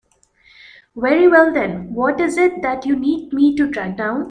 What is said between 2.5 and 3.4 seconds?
that you need